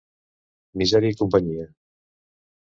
Misèria 0.83 1.15
i 1.15 1.19
companyia. 1.19 1.67